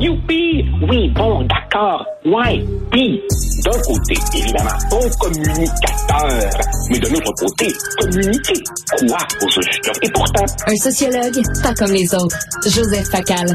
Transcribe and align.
Youpi! 0.00 0.64
Oui, 0.88 1.10
bon, 1.14 1.46
d'accord. 1.46 2.06
Ouais. 2.24 2.64
Puis, 2.90 3.20
d'un 3.64 3.78
côté, 3.82 4.14
évidemment, 4.34 4.70
bon 4.90 5.00
communicateur. 5.20 6.50
Mais 6.88 6.98
de 6.98 7.08
l'autre 7.08 7.32
côté, 7.38 7.68
communiquer. 8.00 8.54
Quoi 8.98 9.18
au 9.42 9.48
juste? 9.50 9.90
Et 10.02 10.10
pourtant... 10.10 10.46
Un 10.66 10.76
sociologue, 10.76 11.42
pas 11.62 11.74
comme 11.74 11.92
les 11.92 12.14
autres. 12.14 12.38
Joseph 12.64 13.08
Facal. 13.10 13.54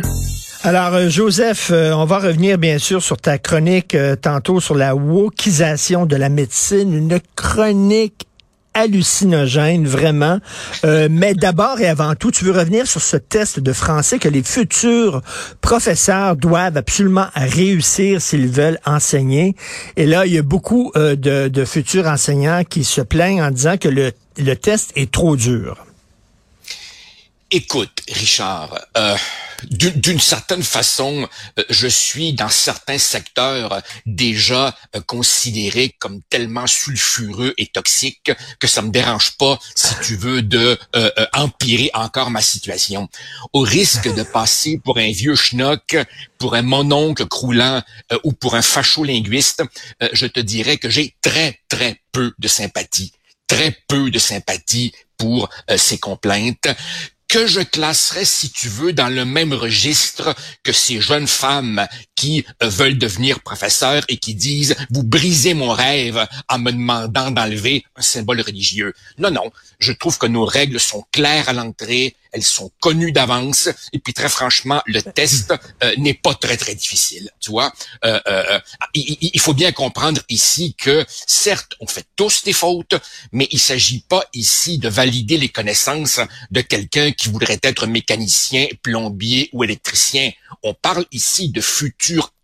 Alors, 0.64 0.94
euh, 0.94 1.10
Joseph, 1.10 1.72
euh, 1.72 1.94
on 1.94 2.06
va 2.06 2.20
revenir 2.20 2.60
bien 2.60 2.78
sûr 2.78 3.02
sur 3.02 3.18
ta 3.18 3.40
chronique 3.40 3.96
euh, 3.96 4.16
tantôt 4.16 4.60
sur 4.60 4.76
la 4.76 4.96
wokisation 4.96 6.06
de 6.06 6.16
la 6.16 6.30
médecine, 6.30 6.94
une 6.94 7.20
chronique 7.36 8.28
hallucinogène, 8.76 9.88
vraiment. 9.88 10.40
mais 10.84 11.34
d'abord 11.34 11.80
et 11.80 11.88
avant 11.88 12.14
tout, 12.16 12.32
tu 12.32 12.46
veux 12.46 12.52
revenir 12.52 12.86
sur 12.86 13.02
ce 13.02 13.18
test 13.18 13.60
de 13.60 13.74
français 13.74 14.20
que 14.20 14.30
les 14.30 14.44
futurs 14.44 15.22
professeurs 15.62 16.36
doivent 16.36 16.78
absolument 16.78 17.28
réussir 17.36 18.22
s'ils 18.22 18.48
veulent 18.48 18.80
enseigner. 18.86 19.56
Et 19.96 20.06
là, 20.06 20.26
il 20.26 20.34
y 20.34 20.38
a 20.38 20.44
beaucoup 20.44 20.92
de, 20.96 21.16
de, 21.48 21.66
futurs 21.66 22.08
enseignants 22.08 22.64
qui 22.64 22.84
se 22.84 23.02
plaignent 23.02 23.42
en 23.42 23.52
disant 23.52 23.78
que 23.78 23.90
le 23.90 24.56
test 24.56 24.92
est 24.96 25.12
trop 25.12 25.36
dur. 25.36 25.85
Écoute, 27.52 28.02
Richard, 28.12 28.76
euh, 28.98 29.16
d'une 29.70 30.20
certaine 30.20 30.64
façon, 30.64 31.30
euh, 31.60 31.64
je 31.70 31.88
suis 31.88 32.34
dans 32.34 32.50
certains 32.50 32.98
secteurs 32.98 33.84
déjà 34.08 34.76
euh, 34.96 35.02
considéré 35.02 35.96
comme 36.00 36.24
tellement 36.24 36.66
sulfureux 36.66 37.54
et 37.60 37.68
toxique 37.68 38.32
que 38.60 38.66
ça 38.66 38.82
me 38.82 38.90
dérange 38.90 39.38
pas, 39.38 39.60
si 39.76 39.94
tu 40.02 40.16
veux, 40.16 40.42
de 40.42 40.76
empirer 41.34 41.92
encore 41.94 42.32
ma 42.32 42.42
situation. 42.42 43.08
Au 43.54 43.62
risque 43.62 44.12
de 44.12 44.24
passer 44.34 44.80
pour 44.84 44.98
un 44.98 45.12
vieux 45.12 45.36
schnock, 45.36 45.98
pour 46.40 46.56
un 46.56 46.64
mononcle 46.64 47.28
croulant 47.28 47.84
ou 48.24 48.34
pour 48.34 48.56
un 48.56 48.64
facho-linguiste, 48.64 49.62
je 50.14 50.26
te 50.26 50.40
dirais 50.40 50.78
que 50.78 50.90
j'ai 50.90 51.16
très, 51.22 51.60
très 51.70 52.02
peu 52.12 52.34
de 52.40 52.48
sympathie 52.48 53.14
très 53.48 53.78
peu 53.88 54.10
de 54.10 54.18
sympathie 54.18 54.92
pour 55.18 55.50
ces 55.78 56.00
complaintes 56.00 56.68
que 57.36 57.48
je 57.48 57.60
classerais, 57.60 58.24
si 58.24 58.50
tu 58.50 58.70
veux, 58.70 58.94
dans 58.94 59.10
le 59.10 59.26
même 59.26 59.52
registre 59.52 60.34
que 60.64 60.72
ces 60.72 61.02
jeunes 61.02 61.28
femmes 61.28 61.86
qui 62.16 62.46
euh, 62.64 62.70
veulent 62.70 62.98
devenir 62.98 63.42
professeurs 63.42 64.06
et 64.08 64.16
qui 64.16 64.36
disent 64.36 64.74
vous 64.90 65.04
brisez 65.04 65.54
mon 65.54 65.74
rêve 65.74 66.26
en 66.48 66.60
me 66.60 66.72
demandant 66.72 67.32
d'enlever 67.32 67.84
un 67.98 68.02
symbole 68.02 68.40
religieux. 68.40 68.94
Non, 69.18 69.32
non, 69.32 69.52
je 69.80 69.92
trouve 69.92 70.18
que 70.18 70.28
nos 70.28 70.46
règles 70.46 70.80
sont 70.80 71.04
claires 71.12 71.50
à 71.50 71.54
l'entrée, 71.54 72.16
elles 72.36 72.44
sont 72.44 72.70
connues 72.82 73.14
d'avance 73.14 73.70
et 73.94 74.00
puis 74.00 74.14
très 74.14 74.30
franchement, 74.30 74.82
le 74.86 75.02
test 75.02 75.54
euh, 75.84 75.96
n'est 75.98 76.14
pas 76.14 76.34
très 76.36 76.58
très 76.58 76.76
difficile. 76.76 77.30
Tu 77.40 77.50
vois, 77.50 77.74
euh, 78.04 78.20
euh 78.28 78.60
il, 78.94 79.18
il, 79.34 79.40
faut 79.40 79.54
bien 79.54 79.72
comprendre 79.72 80.22
ici 80.30 80.76
que 80.78 81.06
certes, 81.08 81.74
on 81.80 81.88
fait 81.88 82.06
tous 82.16 82.44
des 82.44 82.54
fautes, 82.54 82.96
mais 83.32 83.48
il 83.52 83.60
s'agit 83.60 84.02
pas 84.02 84.24
ici 84.34 84.78
de 84.78 84.90
valider 84.90 85.38
les 85.38 85.50
connaissances 85.50 86.20
de 86.52 86.62
quelqu'un 86.62 87.12
qui 87.12 87.30
voudrait 87.30 87.60
être 87.64 87.88
mécanicien, 87.88 88.68
plombier 88.84 89.50
ou 89.54 89.64
électricien. 89.64 90.32
On 90.64 90.74
parle 90.74 91.06
ici 91.12 91.50
de 91.50 91.62
futurs 91.62 92.35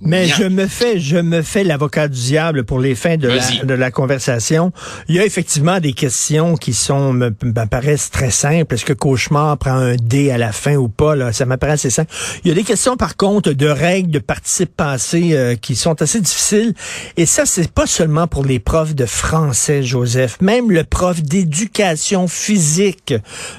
mais 0.00 0.26
je 0.26 0.44
me 0.44 0.66
fais, 0.66 0.98
je 0.98 1.16
me 1.16 1.42
fais 1.42 1.64
l'avocat 1.64 2.08
du 2.08 2.18
diable 2.18 2.64
pour 2.64 2.78
les 2.78 2.94
fins 2.94 3.16
de 3.16 3.28
la, 3.28 3.64
de 3.64 3.74
la, 3.74 3.90
conversation. 3.90 4.72
Il 5.08 5.14
y 5.14 5.18
a 5.18 5.24
effectivement 5.24 5.80
des 5.80 5.92
questions 5.92 6.56
qui 6.56 6.72
sont 6.72 7.12
me, 7.12 7.30
paraissent 7.66 8.10
très 8.10 8.30
simples. 8.30 8.74
Est-ce 8.74 8.84
que 8.84 8.92
cauchemar 8.92 9.58
prend 9.58 9.72
un 9.72 9.96
D 9.96 10.30
à 10.30 10.38
la 10.38 10.52
fin 10.52 10.76
ou 10.76 10.88
pas 10.88 11.14
là? 11.14 11.32
Ça 11.32 11.44
m'apparaît 11.46 11.74
assez 11.74 11.90
simple. 11.90 12.12
Il 12.44 12.48
y 12.48 12.50
a 12.50 12.54
des 12.54 12.64
questions 12.64 12.96
par 12.96 13.16
contre 13.16 13.52
de 13.52 13.66
règles 13.66 14.10
de 14.10 14.18
participe 14.18 14.74
passé 14.74 15.30
euh, 15.32 15.56
qui 15.56 15.76
sont 15.76 16.00
assez 16.02 16.20
difficiles. 16.20 16.74
Et 17.16 17.26
ça, 17.26 17.46
c'est 17.46 17.70
pas 17.70 17.86
seulement 17.86 18.26
pour 18.26 18.44
les 18.44 18.58
profs 18.58 18.94
de 18.94 19.06
français, 19.06 19.82
Joseph. 19.82 20.38
Même 20.40 20.70
le 20.70 20.84
prof 20.84 21.22
d'éducation 21.22 22.28
physique 22.28 23.14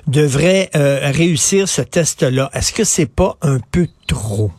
devrait 0.08 0.70
euh, 0.76 1.12
réussir 1.12 1.68
ce 1.68 1.82
test-là. 1.82 2.50
Est-ce 2.54 2.74
que 2.74 2.84
c'est 2.84 3.06
pas 3.06 3.38
un 3.42 3.60
peu 3.72 3.88
trop? 4.08 4.52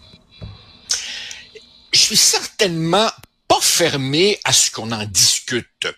Je 1.98 2.04
suis 2.04 2.16
certainement 2.16 3.10
pas 3.48 3.59
fermé 3.60 4.38
à 4.44 4.53
ce 4.53 4.70
qu'on 4.70 4.92
en 4.92 5.04
discute. 5.04 5.88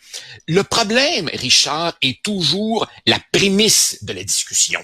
Le 0.48 0.62
problème, 0.62 1.28
Richard, 1.34 1.92
est 2.00 2.22
toujours 2.22 2.88
la 3.06 3.18
prémisse 3.32 4.02
de 4.02 4.14
la 4.14 4.24
discussion. 4.24 4.82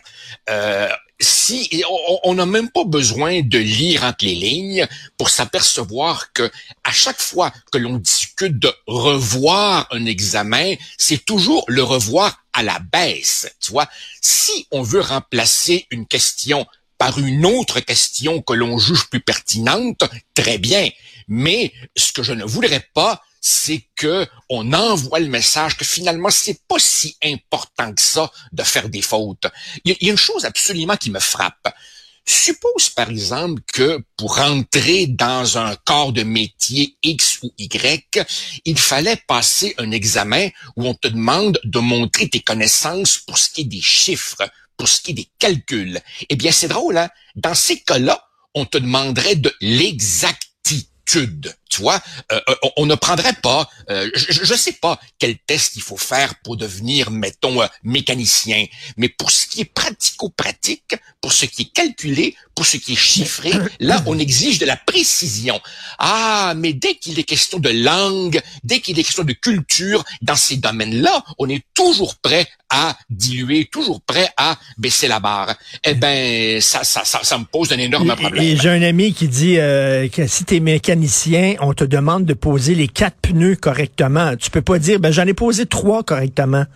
Euh, 0.50 0.90
si 1.18 1.82
on 2.24 2.34
n'a 2.34 2.44
même 2.44 2.70
pas 2.70 2.84
besoin 2.84 3.40
de 3.40 3.56
lire 3.56 4.04
entre 4.04 4.26
les 4.26 4.34
lignes 4.34 4.86
pour 5.16 5.30
s'apercevoir 5.30 6.34
que 6.34 6.50
à 6.84 6.92
chaque 6.92 7.20
fois 7.20 7.50
que 7.72 7.78
l'on 7.78 7.96
discute 7.96 8.58
de 8.58 8.70
revoir 8.86 9.88
un 9.92 10.04
examen, 10.04 10.74
c'est 10.98 11.24
toujours 11.24 11.64
le 11.68 11.82
revoir 11.82 12.44
à 12.52 12.62
la 12.62 12.78
baisse. 12.78 13.50
Tu 13.60 13.72
vois, 13.72 13.88
si 14.20 14.66
on 14.70 14.82
veut 14.82 15.00
remplacer 15.00 15.86
une 15.90 16.06
question 16.06 16.66
par 16.98 17.18
une 17.18 17.46
autre 17.46 17.80
question 17.80 18.42
que 18.42 18.52
l'on 18.52 18.78
juge 18.78 19.08
plus 19.08 19.20
pertinente, 19.20 20.04
très 20.34 20.58
bien. 20.58 20.88
Mais 21.28 21.72
ce 21.96 22.12
que 22.12 22.22
je 22.22 22.32
ne 22.32 22.44
voudrais 22.44 22.88
pas, 22.94 23.22
c'est 23.40 23.84
que 23.94 24.26
on 24.48 24.72
envoie 24.72 25.20
le 25.20 25.28
message 25.28 25.76
que 25.76 25.84
finalement 25.84 26.30
c'est 26.30 26.60
pas 26.66 26.78
si 26.78 27.16
important 27.22 27.92
que 27.92 28.02
ça 28.02 28.30
de 28.52 28.62
faire 28.62 28.88
des 28.88 29.02
fautes. 29.02 29.46
Il 29.84 29.96
y 30.00 30.08
a 30.08 30.10
une 30.10 30.18
chose 30.18 30.44
absolument 30.44 30.96
qui 30.96 31.10
me 31.10 31.20
frappe. 31.20 31.72
Suppose 32.28 32.90
par 32.90 33.08
exemple 33.08 33.62
que 33.72 34.02
pour 34.16 34.40
entrer 34.40 35.06
dans 35.06 35.58
un 35.58 35.76
corps 35.76 36.12
de 36.12 36.24
métier 36.24 36.96
X 37.04 37.38
ou 37.42 37.52
Y, 37.56 38.26
il 38.64 38.76
fallait 38.76 39.22
passer 39.28 39.76
un 39.78 39.92
examen 39.92 40.48
où 40.74 40.86
on 40.88 40.94
te 40.94 41.06
demande 41.06 41.60
de 41.62 41.78
montrer 41.78 42.28
tes 42.28 42.40
connaissances 42.40 43.18
pour 43.18 43.38
ce 43.38 43.48
qui 43.50 43.60
est 43.60 43.64
des 43.64 43.80
chiffres, 43.80 44.42
pour 44.76 44.88
ce 44.88 45.00
qui 45.00 45.12
est 45.12 45.14
des 45.14 45.30
calculs. 45.38 46.00
Eh 46.28 46.36
bien, 46.36 46.52
c'est 46.52 46.68
drôle, 46.68 46.98
hein? 46.98 47.08
Dans 47.34 47.54
ces 47.54 47.80
cas-là, 47.80 48.26
on 48.54 48.64
te 48.64 48.78
demanderait 48.78 49.36
de 49.36 49.54
l'exactitude. 49.60 51.54
Tu 51.68 51.82
vois, 51.82 52.02
euh, 52.32 52.40
euh, 52.48 52.54
on, 52.76 52.86
ne 52.86 52.94
prendrait 52.94 53.34
pas, 53.34 53.70
euh, 53.90 54.10
je 54.14 54.52
ne 54.52 54.58
sais 54.58 54.72
pas 54.72 54.98
quel 55.18 55.38
test 55.38 55.76
il 55.76 55.82
faut 55.82 55.96
faire 55.96 56.34
pour 56.42 56.56
devenir, 56.56 57.10
mettons, 57.10 57.60
mécanicien, 57.84 58.64
mais 58.96 59.08
pour 59.08 59.30
ce 59.30 59.46
qui 59.46 59.60
est 59.60 59.66
pratico-pratique, 59.66 60.85
pour 61.26 61.32
ce 61.32 61.44
qui 61.44 61.62
est 61.62 61.72
calculé, 61.72 62.36
pour 62.54 62.64
ce 62.64 62.76
qui 62.76 62.92
est 62.92 62.94
chiffré, 62.94 63.50
là, 63.80 64.00
on 64.06 64.16
exige 64.16 64.60
de 64.60 64.64
la 64.64 64.76
précision. 64.76 65.60
Ah, 65.98 66.54
mais 66.56 66.72
dès 66.72 66.94
qu'il 66.94 67.18
est 67.18 67.24
question 67.24 67.58
de 67.58 67.68
langue, 67.68 68.40
dès 68.62 68.78
qu'il 68.78 68.96
est 68.96 69.02
question 69.02 69.24
de 69.24 69.32
culture, 69.32 70.04
dans 70.22 70.36
ces 70.36 70.56
domaines-là, 70.58 71.24
on 71.38 71.48
est 71.48 71.64
toujours 71.74 72.14
prêt 72.14 72.46
à 72.70 72.96
diluer, 73.10 73.64
toujours 73.64 74.00
prêt 74.02 74.28
à 74.36 74.56
baisser 74.78 75.08
la 75.08 75.18
barre. 75.18 75.56
Eh 75.82 75.94
ben, 75.94 76.60
ça, 76.60 76.84
ça, 76.84 77.02
ça, 77.04 77.18
ça 77.24 77.38
me 77.38 77.44
pose 77.44 77.72
un 77.72 77.78
énorme 77.78 78.14
problème. 78.14 78.44
Et 78.44 78.56
j'ai 78.56 78.70
un 78.70 78.82
ami 78.82 79.12
qui 79.12 79.26
dit 79.26 79.56
que 79.56 80.28
si 80.28 80.44
tu 80.44 80.54
es 80.54 80.60
mécanicien, 80.60 81.56
on 81.58 81.74
te 81.74 81.82
demande 81.82 82.24
de 82.24 82.34
poser 82.34 82.76
les 82.76 82.86
quatre 82.86 83.16
pneus 83.20 83.56
correctement. 83.56 84.36
Tu 84.36 84.48
peux 84.52 84.62
pas 84.62 84.78
dire, 84.78 85.00
ben 85.00 85.10
j'en 85.10 85.26
ai 85.26 85.34
posé 85.34 85.66
trois 85.66 86.04
correctement. 86.04 86.66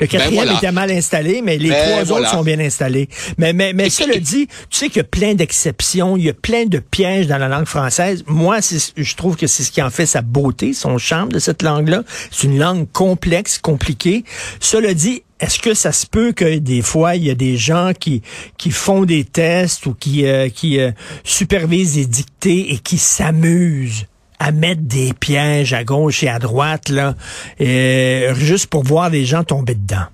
Le 0.00 0.06
ben, 0.06 0.08
quatrième 0.08 0.56
était 0.56 0.72
mal 0.72 0.90
installé, 0.90 1.40
mais 1.42 1.56
les 1.56 1.70
ben, 1.70 2.02
trois 2.04 2.16
autres 2.16 2.28
sont 2.28 2.42
bien 2.42 2.58
installés. 2.58 3.08
Mais, 3.38 3.52
mais, 3.52 3.72
mais 3.72 3.90
cela 3.90 4.18
dit, 4.18 4.48
tu 4.68 4.78
sais 4.78 4.88
qu'il 4.88 4.96
y 4.96 5.00
a 5.00 5.04
plein 5.04 5.34
d'exceptions, 5.34 6.16
il 6.16 6.24
y 6.24 6.28
a 6.28 6.34
plein 6.34 6.66
de 6.66 6.78
pièges 6.78 7.28
dans 7.28 7.38
la 7.38 7.48
langue 7.48 7.66
française. 7.66 8.24
Moi, 8.26 8.58
je 8.96 9.14
trouve 9.14 9.36
que 9.36 9.46
c'est 9.46 9.62
ce 9.62 9.70
qui 9.70 9.80
en 9.82 9.90
fait 9.90 10.06
sa 10.06 10.22
beauté, 10.22 10.72
son 10.72 10.98
charme 10.98 11.30
de 11.30 11.38
cette 11.38 11.62
langue-là. 11.62 12.02
C'est 12.30 12.48
une 12.48 12.58
langue 12.58 12.90
complexe, 12.90 13.58
compliquée. 13.58 14.24
Cela 14.58 14.94
dit, 14.94 15.22
est-ce 15.40 15.58
que 15.58 15.74
ça 15.74 15.92
se 15.92 16.06
peut 16.06 16.32
que 16.32 16.58
des 16.58 16.82
fois, 16.82 17.16
il 17.16 17.24
y 17.24 17.30
a 17.30 17.34
des 17.34 17.56
gens 17.56 17.92
qui, 17.98 18.22
qui 18.56 18.70
font 18.70 19.04
des 19.04 19.24
tests 19.24 19.86
ou 19.86 19.94
qui, 19.94 20.26
euh, 20.26 20.48
qui 20.48 20.80
euh, 20.80 20.90
supervisent 21.22 21.94
des 21.94 22.06
dictées 22.06 22.72
et 22.72 22.78
qui 22.78 22.98
s'amusent? 22.98 24.06
À 24.44 24.52
mettre 24.52 24.82
des 24.82 25.14
pièges 25.14 25.72
à 25.72 25.84
gauche 25.84 26.22
et 26.22 26.28
à 26.28 26.38
droite, 26.38 26.90
là, 26.90 27.14
juste 27.58 28.66
pour 28.66 28.84
voir 28.84 29.08
les 29.08 29.24
gens 29.24 29.42
tomber 29.42 29.74
dedans. 29.74 30.04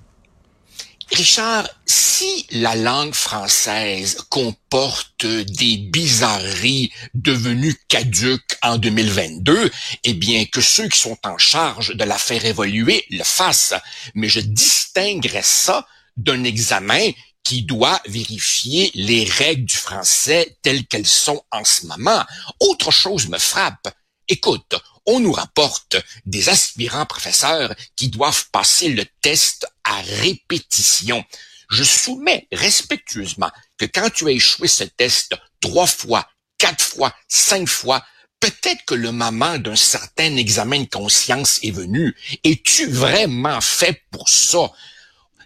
Richard, 1.11 1.67
si 1.85 2.45
la 2.51 2.75
langue 2.77 3.13
française 3.13 4.19
comporte 4.29 5.25
des 5.25 5.75
bizarreries 5.75 6.93
devenues 7.13 7.75
caduques 7.89 8.55
en 8.61 8.77
2022, 8.77 9.69
eh 10.05 10.13
bien 10.13 10.45
que 10.45 10.61
ceux 10.61 10.87
qui 10.87 10.97
sont 10.97 11.17
en 11.25 11.37
charge 11.37 11.93
de 11.93 12.03
la 12.05 12.17
faire 12.17 12.45
évoluer 12.45 13.03
le 13.09 13.25
fassent. 13.25 13.73
Mais 14.15 14.29
je 14.29 14.39
distinguerais 14.39 15.41
ça 15.43 15.85
d'un 16.15 16.45
examen 16.45 17.11
qui 17.43 17.63
doit 17.63 17.99
vérifier 18.07 18.91
les 18.93 19.25
règles 19.25 19.65
du 19.65 19.75
français 19.75 20.55
telles 20.61 20.85
qu'elles 20.85 21.05
sont 21.05 21.43
en 21.51 21.65
ce 21.65 21.85
moment. 21.87 22.23
Autre 22.61 22.91
chose 22.91 23.27
me 23.27 23.37
frappe. 23.37 23.89
Écoute, 24.31 24.75
on 25.05 25.19
nous 25.19 25.33
rapporte 25.33 25.97
des 26.25 26.47
aspirants 26.47 27.05
professeurs 27.05 27.75
qui 27.97 28.07
doivent 28.07 28.45
passer 28.53 28.87
le 28.87 29.03
test 29.21 29.67
à 29.83 29.99
répétition. 30.21 31.21
Je 31.69 31.83
soumets 31.83 32.47
respectueusement 32.53 33.51
que 33.77 33.83
quand 33.83 34.09
tu 34.09 34.27
as 34.27 34.31
échoué 34.31 34.69
ce 34.69 34.85
test 34.85 35.35
trois 35.59 35.85
fois, 35.85 36.29
quatre 36.57 36.81
fois, 36.81 37.13
cinq 37.27 37.67
fois, 37.67 38.05
peut-être 38.39 38.85
que 38.85 38.95
le 38.95 39.11
moment 39.11 39.57
d'un 39.57 39.75
certain 39.75 40.37
examen 40.37 40.83
de 40.83 40.89
conscience 40.89 41.59
est 41.61 41.71
venu. 41.71 42.15
Es-tu 42.45 42.89
vraiment 42.89 43.59
fait 43.59 44.01
pour 44.11 44.29
ça? 44.29 44.71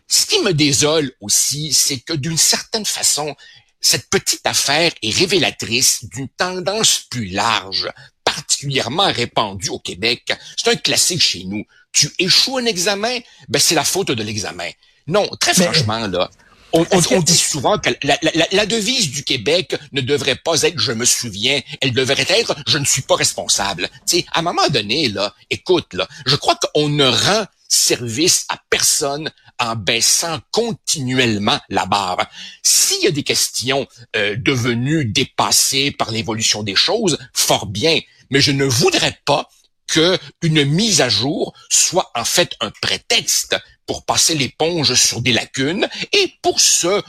Ce 0.08 0.28
qui 0.28 0.44
me 0.44 0.54
désole 0.54 1.12
aussi, 1.22 1.74
c'est 1.74 2.02
que 2.02 2.14
d'une 2.14 2.38
certaine 2.38 2.86
façon, 2.86 3.36
cette 3.82 4.12
petite 4.12 4.46
affaire 4.46 4.92
est 5.02 5.12
révélatrice 5.12 6.06
d'une 6.06 6.30
tendance 6.30 7.00
plus 7.10 7.30
large, 7.30 7.90
particulièrement 8.36 9.12
répandue 9.12 9.70
au 9.70 9.80
Québec. 9.80 10.34
C'est 10.58 10.70
un 10.70 10.76
classique 10.76 11.22
chez 11.22 11.46
nous. 11.46 11.64
Tu 11.92 12.12
échoues 12.20 12.58
un 12.58 12.66
examen, 12.66 13.20
ben 13.48 13.60
c'est 13.60 13.76
la 13.76 13.86
faute 13.86 14.12
de 14.12 14.24
l'examen. 14.24 14.70
Non, 15.08 15.30
très 15.40 15.54
franchement, 15.54 16.08
là, 16.08 16.30
on, 16.74 17.22
dit 17.22 17.38
souvent 17.38 17.78
que 17.78 17.90
la, 18.04 18.66
devise 18.66 19.12
du 19.12 19.24
Québec 19.24 19.78
ne 19.94 20.02
devrait 20.02 20.36
pas 20.36 20.62
être 20.64 20.78
je 20.78 20.92
me 20.92 21.06
souviens, 21.06 21.62
elle 21.80 21.94
devrait 21.94 22.26
être 22.28 22.56
je 22.68 22.78
ne 22.78 22.86
suis 22.86 23.04
pas 23.04 23.16
responsable. 23.16 23.88
Tu 24.06 24.18
sais, 24.18 24.26
à 24.34 24.40
un 24.40 24.42
moment 24.42 24.68
donné, 24.70 25.08
là, 25.08 25.34
écoute, 25.50 25.94
là, 25.94 26.08
je 26.26 26.36
crois 26.36 26.58
qu'on 26.74 26.90
ne 26.90 27.06
rend 27.06 27.46
service 27.70 28.46
à 28.50 28.60
personne 28.70 29.32
en 29.60 29.76
baissant 29.76 30.40
continuellement 30.52 31.60
la 31.70 31.86
barre. 31.86 32.28
S'il 32.62 33.04
y 33.04 33.08
a 33.08 33.12
des 33.12 33.24
questions 33.24 33.88
euh, 34.16 34.36
devenues 34.36 35.06
dépassées 35.06 35.92
par 35.92 36.12
l'évolution 36.12 36.62
des 36.62 36.76
choses, 36.76 37.18
fort 37.34 37.68
bien, 37.68 38.00
mais 38.30 38.42
je 38.42 38.52
ne 38.52 38.66
voudrais 38.66 39.18
pas 39.26 39.50
que 39.88 40.18
une 40.42 40.66
mise 40.66 41.02
à 41.02 41.10
jour 41.10 41.54
soit 41.70 42.12
en 42.16 42.26
fait 42.26 42.56
un 42.60 42.72
prétexte 42.82 43.56
pour 43.86 44.06
passer 44.06 44.36
l'éponge 44.36 44.96
sur 44.96 45.22
des 45.22 45.32
lacunes 45.32 45.88
et 46.12 46.34
pour 46.42 46.60
se 46.60 47.02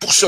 pour 0.00 0.12
se, 0.12 0.26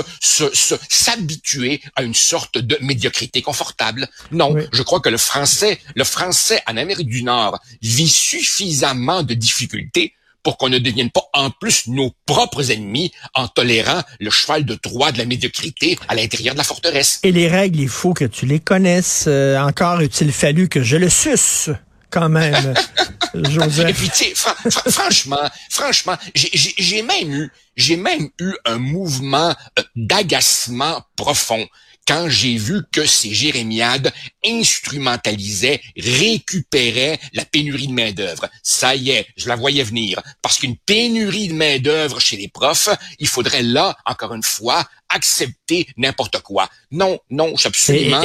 s'habituer 0.89 1.81
à 1.97 2.05
une 2.05 2.15
sorte 2.15 2.59
de 2.59 2.79
médiocrité 2.81 3.43
confortable. 3.43 4.09
Non, 4.31 4.55
je 4.73 4.83
crois 4.83 5.01
que 5.01 5.09
le 5.09 5.19
français, 5.19 5.81
le 5.97 6.05
français 6.05 6.63
en 6.69 6.77
Amérique 6.77 7.09
du 7.09 7.25
Nord 7.25 7.59
vit 7.83 8.09
suffisamment 8.09 9.25
de 9.25 9.35
difficultés 9.35 10.15
pour 10.43 10.57
qu'on 10.57 10.69
ne 10.69 10.79
devienne 10.79 11.11
pas 11.11 11.29
en 11.33 11.51
plus 11.51 11.87
nos 11.87 12.13
propres 12.27 12.71
ennemis 12.71 13.13
en 13.35 13.49
tolérant 13.49 14.03
le 14.19 14.31
cheval 14.31 14.65
de 14.65 14.75
Troie 14.75 15.13
de 15.13 15.19
la 15.19 15.25
médiocrité 15.25 15.99
à 16.09 16.15
l'intérieur 16.15 16.55
de 16.55 16.59
la 16.59 16.65
forteresse. 16.65 17.21
Et 17.23 17.33
les 17.33 17.49
règles, 17.49 17.81
il 17.81 17.89
faut 17.89 18.15
que 18.15 18.25
tu 18.25 18.47
les 18.47 18.61
connaisses. 18.61 19.25
Euh, 19.27 19.59
encore 19.59 20.01
eût-il 20.01 20.33
fallu 20.33 20.69
que 20.69 20.83
je 20.83 20.97
le 20.97 21.09
suce 21.09 21.71
quand 22.11 22.29
même, 22.29 22.75
Joseph. 23.35 23.89
Et 23.89 23.93
puis, 23.93 24.11
tu 24.11 24.35
sais, 24.35 24.91
franchement, 24.91 25.49
franchement, 25.71 26.17
j'ai 26.35 27.03
même 27.03 27.33
eu, 27.33 27.53
j'ai 27.77 27.97
même 27.97 28.29
eu 28.41 28.53
un 28.65 28.79
mouvement 28.79 29.55
euh, 29.79 29.83
d'agacement 29.95 31.03
profond 31.17 31.65
quand 32.07 32.29
j'ai 32.29 32.57
vu 32.57 32.83
que 32.93 33.07
ces 33.07 33.33
jérémiades 33.33 34.13
instrumentalisaient, 34.45 35.81
récupéraient 35.97 37.21
la 37.35 37.45
pénurie 37.45 37.87
de 37.87 37.93
main-d'œuvre. 37.93 38.49
Ça 38.63 38.97
y 38.97 39.11
est, 39.11 39.27
je 39.37 39.49
la 39.49 39.57
voyais 39.57 39.85
venir. 39.85 40.21
Parce 40.43 40.59
qu'une 40.59 40.77
pénurie 40.77 41.49
de 41.49 41.55
main-d'œuvre 41.55 42.21
chez 42.21 42.37
les 42.37 42.49
profs, 42.49 42.89
il 43.19 43.29
faudrait 43.29 43.63
là, 43.63 43.97
encore 44.07 44.35
une 44.35 44.43
fois, 44.43 44.89
accepter 45.09 45.87
n'importe 45.97 46.41
quoi. 46.41 46.69
Non, 46.91 47.19
non, 47.31 47.53
je 47.57 47.61
suis 47.61 47.69
absolument... 47.69 48.23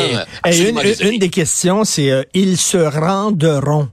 une, 1.01 1.19
des 1.19 1.29
questions, 1.29 1.83
c'est 1.83 2.09
euh, 2.09 2.23
ils 2.33 2.57
se 2.57 2.77
rendront. 2.77 3.89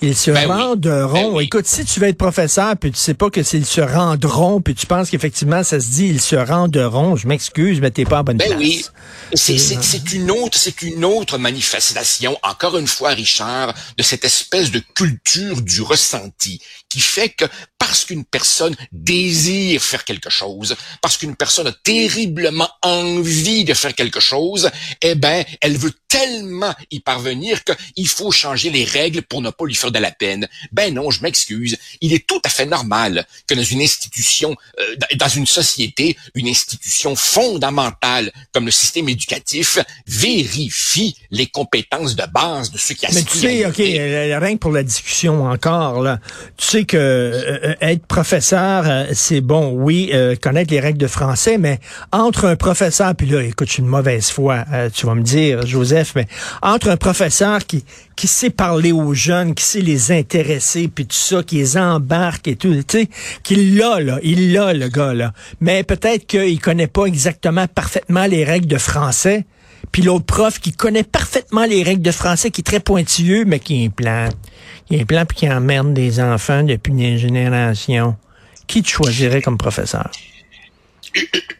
Ils 0.00 0.16
se 0.16 0.30
ben 0.30 0.46
rendront. 0.46 1.34
Ben 1.34 1.40
Écoute, 1.40 1.66
si 1.66 1.84
tu 1.84 1.98
veux 1.98 2.08
être 2.08 2.18
professeur, 2.18 2.76
puis 2.76 2.92
tu 2.92 2.98
sais 2.98 3.14
pas 3.14 3.30
que 3.30 3.42
s'ils 3.42 3.66
se 3.66 3.80
rendront, 3.80 4.60
puis 4.60 4.74
tu 4.74 4.86
penses 4.86 5.10
qu'effectivement 5.10 5.64
ça 5.64 5.80
se 5.80 5.88
dit 5.88 6.06
ils 6.06 6.20
se 6.20 6.36
rendront, 6.36 7.16
je 7.16 7.26
m'excuse, 7.26 7.80
mais 7.80 7.90
t'es 7.90 8.04
pas 8.04 8.20
en 8.20 8.24
bonne 8.24 8.36
ben 8.36 8.56
Oui. 8.56 8.84
C'est 9.34 10.12
une 10.12 10.30
autre, 10.30 10.56
c'est 10.56 10.82
une 10.82 11.04
autre 11.04 11.36
manifestation, 11.36 12.38
encore 12.42 12.78
une 12.78 12.86
fois, 12.86 13.10
Richard, 13.10 13.74
de 13.96 14.02
cette 14.02 14.24
espèce 14.24 14.70
de 14.70 14.80
culture 14.94 15.60
du 15.62 15.82
ressenti 15.82 16.60
qui 16.88 17.00
fait 17.00 17.28
que 17.30 17.44
parce 17.78 18.04
qu'une 18.04 18.24
personne 18.24 18.74
désire 18.92 19.82
faire 19.82 20.04
quelque 20.04 20.30
chose, 20.30 20.76
parce 21.02 21.16
qu'une 21.16 21.36
personne 21.36 21.66
a 21.66 21.72
terriblement 21.72 22.68
envie 22.82 23.64
de 23.64 23.74
faire 23.74 23.94
quelque 23.94 24.20
chose, 24.20 24.70
eh 25.02 25.14
ben, 25.14 25.44
elle 25.60 25.76
veut 25.76 25.92
tellement 26.08 26.74
y 26.90 27.00
parvenir 27.00 27.62
qu'il 27.64 28.08
faut 28.08 28.30
changer 28.30 28.70
les 28.70 28.84
règles 28.84 29.22
pour 29.22 29.42
ne 29.42 29.50
pas 29.50 29.66
lui 29.66 29.74
faire 29.74 29.87
de 29.90 29.98
la 29.98 30.10
peine. 30.10 30.48
Ben 30.72 30.92
non, 30.92 31.10
je 31.10 31.22
m'excuse. 31.22 31.76
Il 32.00 32.12
est 32.12 32.26
tout 32.26 32.40
à 32.44 32.48
fait 32.48 32.66
normal 32.66 33.26
que 33.46 33.54
dans 33.54 33.62
une 33.62 33.80
institution, 33.80 34.56
euh, 34.78 34.96
dans 35.16 35.28
une 35.28 35.46
société, 35.46 36.16
une 36.34 36.48
institution 36.48 37.16
fondamentale 37.16 38.32
comme 38.52 38.66
le 38.66 38.70
système 38.70 39.08
éducatif 39.08 39.78
vérifie 40.06 41.16
les 41.30 41.46
compétences 41.46 42.16
de 42.16 42.24
base 42.32 42.70
de 42.70 42.78
ceux 42.78 42.94
qui. 42.94 43.06
Mais 43.14 43.22
tu 43.22 43.38
sais, 43.38 43.66
ok, 43.66 43.80
euh, 43.80 44.38
rien 44.38 44.54
que 44.54 44.60
pour 44.60 44.72
la 44.72 44.82
discussion 44.82 45.44
encore 45.44 46.02
là, 46.02 46.20
tu 46.56 46.66
sais 46.66 46.84
que 46.84 46.96
euh, 46.96 47.74
être 47.80 48.06
professeur, 48.06 49.06
c'est 49.14 49.40
bon, 49.40 49.72
oui, 49.72 50.12
connaître 50.40 50.72
les 50.72 50.80
règles 50.80 50.98
de 50.98 51.06
français, 51.06 51.58
mais 51.58 51.80
entre 52.12 52.46
un 52.46 52.56
professeur 52.56 53.14
puis 53.14 53.26
là, 53.26 53.42
écoute, 53.42 53.68
je 53.68 53.74
suis 53.74 53.82
une 53.82 53.88
mauvaise 53.88 54.30
foi, 54.30 54.64
tu 54.94 55.06
vas 55.06 55.14
me 55.14 55.22
dire, 55.22 55.66
Joseph, 55.66 56.12
mais 56.14 56.26
entre 56.62 56.88
un 56.88 56.96
professeur 56.96 57.66
qui 57.66 57.84
qui 58.18 58.26
sait 58.26 58.50
parler 58.50 58.90
aux 58.90 59.14
jeunes, 59.14 59.54
qui 59.54 59.62
sait 59.62 59.80
les 59.80 60.10
intéresser, 60.10 60.88
puis 60.88 61.06
tout 61.06 61.14
ça, 61.14 61.44
qui 61.44 61.58
les 61.58 61.76
embarque 61.76 62.48
et 62.48 62.56
tout, 62.56 62.74
tu 62.82 62.82
sais, 62.88 63.08
qu'il 63.44 63.76
l'a, 63.76 64.00
là, 64.00 64.18
il 64.24 64.52
l'a, 64.52 64.74
le 64.74 64.88
gars, 64.88 65.14
là. 65.14 65.32
Mais 65.60 65.84
peut-être 65.84 66.26
qu'il 66.26 66.60
connaît 66.60 66.88
pas 66.88 67.04
exactement 67.04 67.68
parfaitement 67.68 68.26
les 68.26 68.42
règles 68.42 68.66
de 68.66 68.76
français, 68.76 69.46
puis 69.92 70.02
l'autre 70.02 70.24
prof 70.24 70.58
qui 70.58 70.72
connaît 70.72 71.04
parfaitement 71.04 71.64
les 71.64 71.84
règles 71.84 72.02
de 72.02 72.10
français, 72.10 72.50
qui 72.50 72.62
est 72.62 72.64
très 72.64 72.80
pointilleux, 72.80 73.44
mais 73.44 73.60
qui 73.60 73.84
implante. 73.84 74.36
Qui 74.86 75.00
implante 75.00 75.28
puis 75.28 75.36
qui 75.38 75.48
emmerde 75.48 75.94
des 75.94 76.18
enfants 76.18 76.64
depuis 76.64 76.92
une 76.92 77.18
génération. 77.18 78.16
Qui 78.66 78.82
te 78.82 78.88
choisirais 78.88 79.42
comme 79.42 79.58
professeur? 79.58 80.10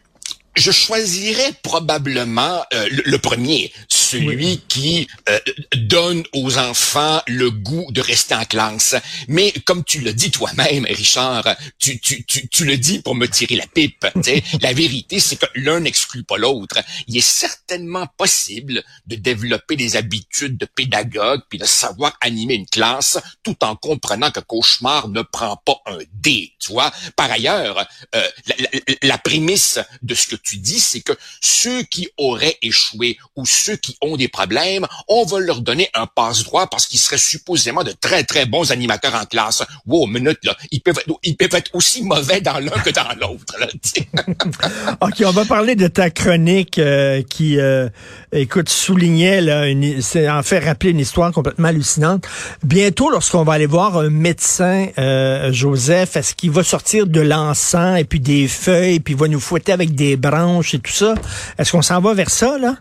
Je 0.55 0.71
choisirais 0.71 1.53
probablement 1.63 2.63
euh, 2.73 2.87
le, 3.05 3.17
premier, 3.17 3.71
celui 3.87 4.59
qui 4.67 5.07
euh, 5.29 5.39
donne 5.75 6.23
aux 6.33 6.57
enfants 6.57 7.21
le 7.27 7.51
goût 7.51 7.85
de 7.91 8.01
rester 8.01 8.35
en 8.35 8.43
classe. 8.45 8.95
Mais 9.27 9.51
comme 9.65 9.83
tu 9.83 10.01
le 10.01 10.11
dis 10.11 10.31
toi-même, 10.31 10.85
Richard, 10.85 11.47
tu, 11.77 11.99
tu, 11.99 12.25
tu, 12.25 12.49
tu, 12.49 12.65
le 12.65 12.77
dis 12.77 12.99
pour 12.99 13.15
me 13.15 13.27
tirer 13.27 13.55
la 13.55 13.67
pipe. 13.67 14.05
la 14.61 14.73
vérité, 14.73 15.19
c'est 15.19 15.37
que 15.37 15.45
l'un 15.55 15.79
n'exclut 15.79 16.23
pas 16.23 16.37
l'autre. 16.37 16.79
Il 17.07 17.15
est 17.17 17.21
certainement 17.21 18.07
possible 18.17 18.83
de 19.05 19.15
développer 19.15 19.75
des 19.75 19.95
habitudes 19.95 20.57
de 20.57 20.65
pédagogue 20.65 21.41
puis 21.49 21.59
de 21.59 21.65
savoir 21.65 22.17
animer 22.21 22.55
une 22.55 22.65
classe 22.65 23.19
tout 23.43 23.63
en 23.63 23.75
comprenant 23.75 24.31
que 24.31 24.39
cauchemar 24.39 25.09
ne 25.09 25.21
prend 25.21 25.57
pas 25.57 25.77
un 25.85 25.99
dé. 26.13 26.53
Tu 26.59 26.71
vois. 26.71 26.91
Par 27.15 27.31
ailleurs, 27.31 27.87
euh, 28.15 28.27
la, 28.47 28.55
la, 28.57 28.95
la 29.03 29.17
prémisse 29.17 29.79
de 30.01 30.15
ce 30.15 30.27
que 30.27 30.35
tu 30.35 30.48
dis, 30.57 30.79
c'est 30.79 31.01
que 31.01 31.13
ceux 31.41 31.83
qui 31.83 32.07
auraient 32.17 32.57
échoué 32.61 33.17
ou 33.35 33.45
ceux 33.45 33.75
qui 33.75 33.97
ont 34.01 34.17
des 34.17 34.27
problèmes, 34.27 34.87
on 35.07 35.25
va 35.25 35.39
leur 35.39 35.61
donner 35.61 35.89
un 35.93 36.07
passe-droit 36.07 36.67
parce 36.67 36.87
qu'ils 36.87 36.99
seraient 36.99 37.17
supposément 37.17 37.83
de 37.83 37.91
très, 37.91 38.23
très 38.23 38.45
bons 38.45 38.71
animateurs 38.71 39.15
en 39.15 39.25
classe. 39.25 39.63
Wow, 39.85 40.07
minute, 40.07 40.39
là. 40.43 40.55
Ils 40.71 40.81
peuvent, 40.81 41.01
ils 41.23 41.35
peuvent 41.35 41.53
être 41.53 41.71
aussi 41.73 42.03
mauvais 42.03 42.41
dans 42.41 42.59
l'un 42.59 42.71
que 42.71 42.89
dans 42.89 43.09
l'autre. 43.19 43.55
OK, 45.01 45.23
on 45.25 45.31
va 45.31 45.45
parler 45.45 45.75
de 45.75 45.87
ta 45.87 46.09
chronique 46.09 46.79
euh, 46.79 47.21
qui, 47.23 47.59
euh, 47.59 47.89
écoute, 48.31 48.69
soulignait, 48.69 49.41
là, 49.41 49.65
c'est 50.01 50.29
en 50.29 50.43
fait 50.43 50.59
rappeler 50.59 50.91
une 50.91 50.99
histoire 50.99 51.31
complètement 51.31 51.69
hallucinante. 51.69 52.27
Bientôt, 52.63 53.09
lorsqu'on 53.09 53.43
va 53.43 53.53
aller 53.53 53.65
voir 53.65 53.97
un 53.97 54.09
médecin, 54.09 54.87
euh, 54.97 55.51
Joseph, 55.51 56.15
est-ce 56.15 56.35
qu'il 56.35 56.51
va 56.51 56.63
sortir 56.63 57.07
de 57.07 57.21
l'encens 57.21 57.99
et 57.99 58.03
puis 58.03 58.19
des 58.19 58.47
feuilles, 58.47 58.99
puis 58.99 59.13
il 59.13 59.19
va 59.19 59.27
nous 59.27 59.39
fouetter 59.39 59.71
avec 59.71 59.95
des 59.95 60.17
et 60.73 60.79
tout 60.79 60.91
ça? 60.91 61.13
Est-ce 61.57 61.71
qu'on 61.71 61.81
s'en 61.81 61.99
va 62.01 62.13
vers 62.13 62.29
ça, 62.29 62.57
là? 62.57 62.75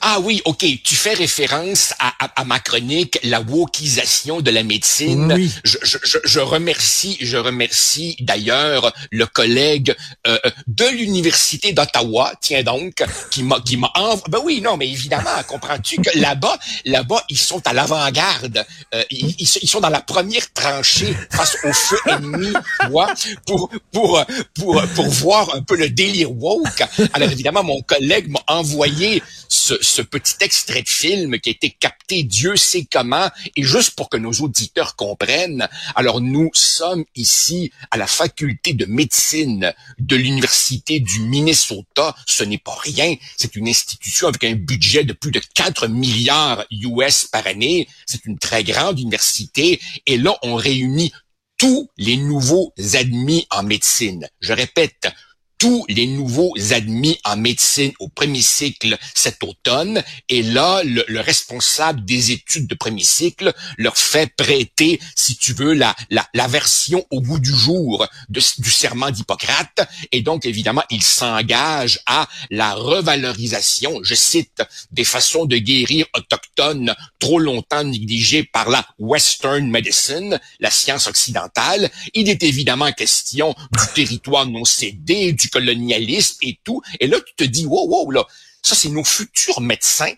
Ah 0.00 0.18
oui, 0.20 0.42
ok. 0.44 0.64
Tu 0.84 0.94
fais 0.94 1.14
référence 1.14 1.94
à, 1.98 2.12
à, 2.36 2.44
ma 2.44 2.58
chronique, 2.58 3.18
la 3.22 3.40
wokisation 3.40 4.40
de 4.40 4.50
la 4.50 4.62
médecine. 4.62 5.50
Je, 5.64 5.78
je, 5.82 6.18
je, 6.24 6.40
remercie, 6.40 7.16
je 7.20 7.36
remercie 7.36 8.16
d'ailleurs 8.20 8.92
le 9.10 9.26
collègue 9.26 9.94
euh, 10.26 10.38
de 10.66 10.86
l'université 10.86 11.72
d'Ottawa, 11.72 12.32
tiens 12.40 12.62
donc, 12.62 13.04
qui 13.30 13.42
m'a 13.42 13.60
qui 13.60 13.76
m'a 13.76 13.92
Ben 14.28 14.40
oui, 14.44 14.60
non, 14.60 14.76
mais 14.76 14.88
évidemment, 14.88 15.42
comprends-tu 15.46 16.00
que 16.00 16.18
là-bas, 16.18 16.58
là-bas, 16.84 17.24
ils 17.28 17.38
sont 17.38 17.66
à 17.66 17.72
l'avant-garde. 17.72 18.64
Euh, 18.94 19.02
ils, 19.10 19.34
ils, 19.38 19.68
sont 19.68 19.80
dans 19.80 19.88
la 19.88 20.00
première 20.00 20.52
tranchée 20.52 21.16
face 21.30 21.56
au 21.64 21.72
feu 21.72 21.98
ennemi, 22.06 22.52
vois, 22.88 23.12
pour 23.46 23.70
pour 23.92 24.24
pour 24.54 24.82
pour 24.94 25.08
voir 25.08 25.54
un 25.54 25.62
peu 25.62 25.76
le 25.76 25.88
délire 25.88 26.30
woke. 26.32 26.82
Alors 27.12 27.30
évidemment, 27.30 27.64
mon 27.64 27.80
collègue 27.82 28.28
m'a 28.28 28.42
envoyé 28.46 29.22
ce 29.48 29.74
ce 29.86 30.02
petit 30.02 30.34
extrait 30.40 30.82
de 30.82 30.88
film 30.88 31.38
qui 31.38 31.50
a 31.50 31.52
été 31.52 31.70
capté 31.70 32.22
Dieu 32.22 32.56
sait 32.56 32.86
comment, 32.90 33.28
et 33.56 33.62
juste 33.62 33.94
pour 33.96 34.08
que 34.08 34.16
nos 34.16 34.32
auditeurs 34.32 34.96
comprennent, 34.96 35.68
alors 35.94 36.20
nous 36.20 36.50
sommes 36.54 37.04
ici 37.14 37.70
à 37.90 37.96
la 37.96 38.06
faculté 38.06 38.72
de 38.72 38.86
médecine 38.86 39.72
de 39.98 40.16
l'Université 40.16 41.00
du 41.00 41.20
Minnesota. 41.20 42.14
Ce 42.26 42.44
n'est 42.44 42.58
pas 42.58 42.76
rien, 42.82 43.14
c'est 43.36 43.56
une 43.56 43.68
institution 43.68 44.28
avec 44.28 44.44
un 44.44 44.54
budget 44.54 45.04
de 45.04 45.12
plus 45.12 45.30
de 45.30 45.40
4 45.54 45.88
milliards 45.88 46.64
US 46.70 47.24
par 47.24 47.46
année. 47.46 47.88
C'est 48.06 48.24
une 48.26 48.38
très 48.38 48.64
grande 48.64 48.98
université, 48.98 49.80
et 50.06 50.18
là, 50.18 50.36
on 50.42 50.54
réunit 50.54 51.12
tous 51.58 51.88
les 51.96 52.16
nouveaux 52.16 52.72
admis 52.94 53.46
en 53.50 53.62
médecine. 53.62 54.28
Je 54.40 54.52
répète, 54.52 55.08
tous 55.58 55.84
les 55.88 56.06
nouveaux 56.06 56.54
admis 56.70 57.18
en 57.24 57.36
médecine 57.36 57.92
au 57.98 58.08
premier 58.08 58.42
cycle 58.42 58.96
cet 59.14 59.42
automne. 59.42 60.02
Et 60.28 60.42
là, 60.42 60.82
le, 60.84 61.04
responsable 61.20 62.04
des 62.04 62.30
études 62.30 62.66
de 62.66 62.74
premier 62.74 63.02
cycle 63.02 63.54
leur 63.78 63.96
fait 63.96 64.30
prêter, 64.36 65.00
si 65.14 65.36
tu 65.36 65.54
veux, 65.54 65.72
la, 65.72 65.96
la, 66.10 66.26
la 66.34 66.46
version 66.46 67.04
au 67.10 67.20
bout 67.20 67.38
du 67.38 67.54
jour 67.54 68.06
du 68.28 68.70
serment 68.70 69.10
d'Hippocrate. 69.10 69.88
Et 70.12 70.22
donc, 70.22 70.44
évidemment, 70.46 70.84
il 70.90 71.02
s'engage 71.02 72.00
à 72.06 72.28
la 72.50 72.74
revalorisation, 72.74 74.00
je 74.02 74.14
cite, 74.14 74.62
des 74.90 75.04
façons 75.04 75.46
de 75.46 75.56
guérir 75.56 76.06
autochtones 76.14 76.94
trop 77.18 77.38
longtemps 77.38 77.84
négligées 77.84 78.44
par 78.44 78.68
la 78.68 78.86
Western 78.98 79.68
Medicine, 79.68 80.38
la 80.60 80.70
science 80.70 81.06
occidentale. 81.06 81.90
Il 82.14 82.28
est 82.28 82.42
évidemment 82.42 82.92
question 82.92 83.54
du 83.72 83.94
territoire 83.94 84.46
non 84.46 84.64
cédé, 84.64 85.32
du 85.32 85.45
colonialiste 85.48 86.38
et 86.42 86.58
tout. 86.64 86.82
Et 87.00 87.06
là, 87.06 87.18
tu 87.20 87.34
te 87.34 87.44
dis, 87.44 87.66
wow, 87.66 87.88
wow, 87.88 88.10
là, 88.10 88.24
ça, 88.62 88.74
c'est 88.74 88.88
nos 88.88 89.04
futurs 89.04 89.60
médecins 89.60 90.12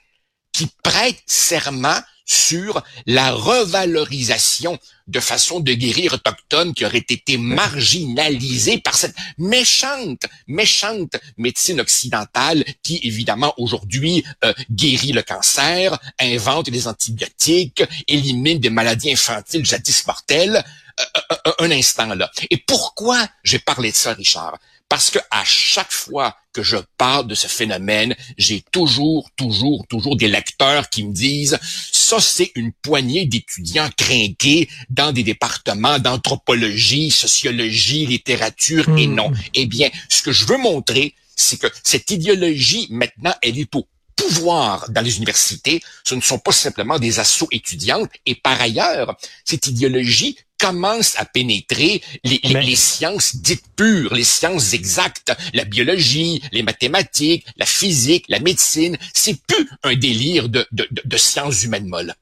qui 0.52 0.68
prêtent 0.82 1.22
serment 1.26 2.00
sur 2.28 2.82
la 3.06 3.32
revalorisation 3.32 4.78
de 5.06 5.18
façon 5.18 5.60
de 5.60 5.72
guérir 5.72 6.12
autochtones 6.12 6.74
qui 6.74 6.84
auraient 6.84 6.98
été 6.98 7.38
marginalisés 7.38 8.78
par 8.78 8.94
cette 8.94 9.16
méchante, 9.38 10.26
méchante 10.46 11.16
médecine 11.38 11.80
occidentale 11.80 12.64
qui, 12.82 13.00
évidemment, 13.02 13.54
aujourd'hui 13.56 14.24
euh, 14.44 14.52
guérit 14.70 15.12
le 15.12 15.22
cancer, 15.22 15.98
invente 16.20 16.68
des 16.68 16.86
antibiotiques, 16.86 17.82
élimine 18.06 18.58
des 18.58 18.70
maladies 18.70 19.12
infantiles 19.12 19.64
jadis 19.64 20.06
mortelles. 20.06 20.62
Euh, 21.00 21.20
euh, 21.46 21.52
un 21.60 21.70
instant 21.70 22.14
là. 22.14 22.30
Et 22.50 22.58
pourquoi 22.58 23.26
j'ai 23.42 23.60
parlé 23.60 23.90
de 23.90 23.96
ça, 23.96 24.12
Richard? 24.12 24.58
Parce 24.88 25.10
que 25.10 25.18
à 25.30 25.44
chaque 25.44 25.92
fois 25.92 26.36
que 26.52 26.62
je 26.62 26.76
parle 26.96 27.26
de 27.26 27.34
ce 27.34 27.46
phénomène, 27.46 28.16
j'ai 28.38 28.64
toujours, 28.72 29.30
toujours, 29.36 29.86
toujours 29.86 30.16
des 30.16 30.28
lecteurs 30.28 30.88
qui 30.88 31.04
me 31.04 31.12
disent 31.12 31.58
ça, 31.62 32.20
c'est 32.20 32.52
une 32.54 32.72
poignée 32.72 33.26
d'étudiants 33.26 33.90
crinqués 33.96 34.68
dans 34.88 35.12
des 35.12 35.22
départements 35.22 35.98
d'anthropologie, 35.98 37.10
sociologie, 37.10 38.06
littérature 38.06 38.88
et 38.96 39.06
hmm. 39.06 39.14
non. 39.14 39.32
Eh 39.54 39.66
bien, 39.66 39.90
ce 40.08 40.22
que 40.22 40.32
je 40.32 40.46
veux 40.46 40.56
montrer, 40.56 41.14
c'est 41.36 41.60
que 41.60 41.68
cette 41.84 42.10
idéologie, 42.10 42.86
maintenant, 42.90 43.34
elle 43.42 43.58
est 43.58 43.74
au 43.74 43.86
pouvoir 44.16 44.90
dans 44.90 45.00
les 45.00 45.16
universités. 45.18 45.80
Ce 46.04 46.14
ne 46.14 46.20
sont 46.20 46.38
pas 46.38 46.52
simplement 46.52 46.98
des 46.98 47.20
assauts 47.20 47.48
étudiantes. 47.52 48.10
Et 48.26 48.34
par 48.34 48.60
ailleurs, 48.60 49.16
cette 49.44 49.66
idéologie 49.68 50.36
commence 50.58 51.18
à 51.18 51.24
pénétrer 51.24 52.02
les, 52.24 52.40
les, 52.42 52.76
sciences 52.76 53.36
dites 53.36 53.64
pures, 53.76 54.14
les 54.14 54.24
sciences 54.24 54.72
exactes, 54.72 55.32
la 55.54 55.64
biologie, 55.64 56.42
les 56.52 56.62
mathématiques, 56.62 57.46
la 57.56 57.66
physique, 57.66 58.24
la 58.28 58.40
médecine. 58.40 58.96
C'est 59.14 59.40
plus 59.46 59.68
un 59.82 59.94
délire 59.94 60.48
de, 60.48 60.66
de, 60.72 60.86
de, 60.90 61.02
de 61.04 61.16
sciences 61.16 61.64
humaines 61.64 61.86
molles. 61.86 62.14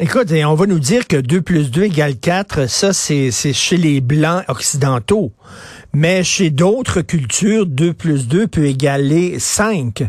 Écoute, 0.00 0.32
on 0.32 0.54
va 0.54 0.66
nous 0.66 0.80
dire 0.80 1.06
que 1.06 1.16
2 1.16 1.40
plus 1.40 1.70
2 1.70 1.84
égale 1.84 2.18
4, 2.18 2.68
ça 2.68 2.92
c'est 2.92 3.30
chez 3.30 3.76
les 3.76 4.00
Blancs 4.00 4.42
occidentaux. 4.48 5.32
Mais 5.94 6.24
chez 6.24 6.50
d'autres 6.50 7.00
cultures, 7.02 7.66
2 7.66 7.92
plus 7.92 8.26
2 8.26 8.46
peut 8.46 8.66
égaler 8.66 9.38
5. 9.38 10.02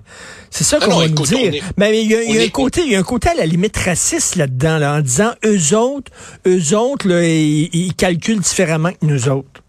C'est 0.50 0.64
ça 0.64 0.78
ah 0.82 0.86
qu'on 0.86 1.00
va 1.00 1.08
nous 1.08 1.22
dire. 1.24 1.64
Mais 1.78 2.02
il 2.04 2.10
y 2.10 2.16
a, 2.16 2.42
un 2.42 2.50
côté, 2.50 2.82
il 2.86 2.92
y 2.92 2.96
a 2.96 3.00
un 3.00 3.04
côté 3.04 3.30
à 3.30 3.36
la 3.36 3.46
limite 3.46 3.78
raciste 3.78 4.36
là-dedans, 4.36 4.78
là, 4.78 4.96
en 4.96 5.02
disant 5.02 5.32
eux 5.46 5.76
autres, 5.76 6.12
eux 6.48 6.76
autres, 6.76 7.08
là, 7.08 7.24
ils 7.24 7.94
calculent 7.96 8.40
différemment 8.40 8.92
que 8.92 9.06
nous 9.06 9.30
autres. 9.30 9.65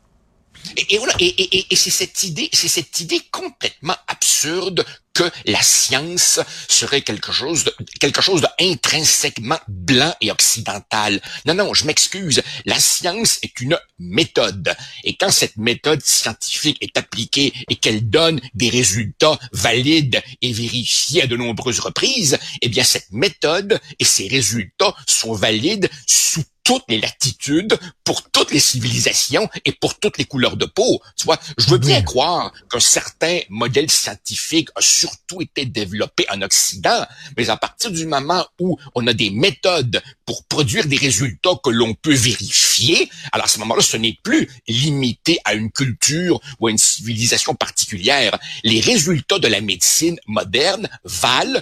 Et, 0.76 0.98
voilà, 0.98 1.14
et, 1.18 1.66
c'est 1.74 1.90
cette 1.90 2.22
idée, 2.22 2.48
c'est 2.52 2.68
cette 2.68 3.00
idée 3.00 3.20
complètement 3.30 3.96
absurde 4.08 4.84
que 5.14 5.24
la 5.46 5.62
science 5.62 6.40
serait 6.68 7.00
quelque 7.00 7.32
chose 7.32 7.64
de 7.64 7.74
quelque 8.00 8.20
chose 8.20 8.42
de 8.42 8.48
intrinsèquement 8.60 9.58
blanc 9.66 10.14
et 10.20 10.30
occidental. 10.30 11.22
Non, 11.46 11.54
non, 11.54 11.72
je 11.72 11.86
m'excuse. 11.86 12.42
La 12.66 12.78
science 12.78 13.38
est 13.42 13.60
une 13.60 13.78
méthode, 13.98 14.76
et 15.04 15.16
quand 15.16 15.30
cette 15.30 15.56
méthode 15.56 16.04
scientifique 16.04 16.76
est 16.82 16.98
appliquée 16.98 17.54
et 17.70 17.76
qu'elle 17.76 18.10
donne 18.10 18.40
des 18.54 18.68
résultats 18.68 19.38
valides 19.52 20.22
et 20.42 20.52
vérifiés 20.52 21.22
à 21.22 21.26
de 21.26 21.36
nombreuses 21.36 21.80
reprises, 21.80 22.38
eh 22.60 22.68
bien 22.68 22.84
cette 22.84 23.10
méthode 23.10 23.80
et 23.98 24.04
ces 24.04 24.28
résultats 24.28 24.94
sont 25.06 25.32
valides 25.32 25.88
sous 26.06 26.44
toutes 26.66 26.82
les 26.88 26.98
latitudes, 26.98 27.78
pour 28.02 28.28
toutes 28.30 28.50
les 28.50 28.58
civilisations 28.58 29.48
et 29.64 29.70
pour 29.70 30.00
toutes 30.00 30.18
les 30.18 30.24
couleurs 30.24 30.56
de 30.56 30.66
peau. 30.66 31.00
Tu 31.16 31.24
vois, 31.24 31.38
je 31.56 31.68
veux 31.68 31.78
bien 31.78 32.02
croire 32.02 32.52
qu'un 32.68 32.80
certain 32.80 33.38
modèle 33.48 33.88
scientifique 33.88 34.70
a 34.74 34.80
surtout 34.80 35.40
été 35.40 35.64
développé 35.64 36.26
en 36.28 36.42
Occident, 36.42 37.06
mais 37.36 37.50
à 37.50 37.56
partir 37.56 37.92
du 37.92 38.04
moment 38.04 38.44
où 38.58 38.76
on 38.96 39.06
a 39.06 39.12
des 39.12 39.30
méthodes 39.30 40.02
pour 40.24 40.42
produire 40.44 40.86
des 40.86 40.96
résultats 40.96 41.54
que 41.62 41.70
l'on 41.70 41.94
peut 41.94 42.14
vérifier, 42.14 43.08
alors 43.30 43.46
à 43.46 43.48
ce 43.48 43.60
moment-là, 43.60 43.82
ce 43.82 43.96
n'est 43.96 44.18
plus 44.24 44.50
limité 44.66 45.38
à 45.44 45.54
une 45.54 45.70
culture 45.70 46.40
ou 46.58 46.66
à 46.66 46.72
une 46.72 46.78
civilisation 46.78 47.54
particulière. 47.54 48.36
Les 48.64 48.80
résultats 48.80 49.38
de 49.38 49.46
la 49.46 49.60
médecine 49.60 50.18
moderne 50.26 50.88
valent 51.04 51.60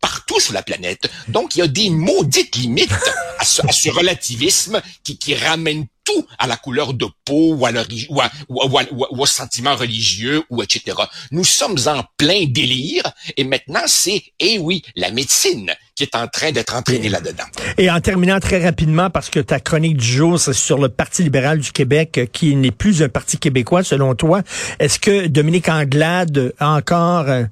partout 0.00 0.40
sur 0.40 0.52
la 0.52 0.62
planète. 0.62 1.10
Donc, 1.28 1.56
il 1.56 1.60
y 1.60 1.62
a 1.62 1.66
des 1.66 1.90
maudites 1.90 2.56
limites 2.56 2.90
à 3.38 3.44
ce, 3.44 3.90
relativisme 3.90 4.80
qui, 5.04 5.34
ramène 5.34 5.86
tout 6.04 6.26
à 6.38 6.46
la 6.46 6.56
couleur 6.56 6.94
de 6.94 7.06
peau 7.24 7.54
ou, 7.54 7.66
à 7.66 7.72
ou, 8.10 8.22
ou, 8.48 8.78
ou, 8.92 9.22
au 9.22 9.26
sentiment 9.26 9.76
religieux 9.76 10.42
ou 10.50 10.62
etc. 10.62 10.96
Nous 11.30 11.44
sommes 11.44 11.78
en 11.86 12.02
plein 12.16 12.46
délire 12.46 13.04
et 13.36 13.44
maintenant 13.44 13.82
c'est, 13.86 14.22
eh 14.40 14.58
oui, 14.58 14.82
la 14.96 15.10
médecine 15.10 15.74
qui 15.98 16.04
est 16.04 16.14
en 16.14 16.28
train 16.28 16.52
d'être 16.52 16.76
entraînée 16.76 17.08
là-dedans. 17.08 17.42
Et 17.76 17.90
en 17.90 18.00
terminant 18.00 18.38
très 18.38 18.62
rapidement, 18.64 19.10
parce 19.10 19.30
que 19.30 19.40
ta 19.40 19.58
chronique 19.58 19.96
du 19.96 20.06
jour, 20.06 20.38
c'est 20.38 20.52
sur 20.52 20.78
le 20.78 20.88
Parti 20.88 21.24
libéral 21.24 21.58
du 21.58 21.72
Québec, 21.72 22.18
euh, 22.18 22.26
qui 22.32 22.54
n'est 22.54 22.70
plus 22.70 23.02
un 23.02 23.08
parti 23.08 23.36
québécois 23.36 23.82
selon 23.82 24.14
toi. 24.14 24.42
Est-ce 24.78 25.00
que 25.00 25.26
Dominique 25.26 25.68
Anglade 25.68 26.54
a 26.60 26.76
encore 26.76 27.28
euh, 27.28 27.44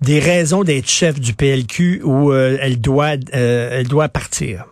des 0.00 0.18
raisons 0.18 0.64
d'être 0.64 0.88
chef 0.88 1.20
du 1.20 1.34
PLQ 1.34 2.02
ou 2.02 2.32
euh, 2.32 2.58
elle 2.60 2.80
doit 2.80 3.14
elle 3.32 3.86
doit 3.86 4.08
partir? 4.08 4.64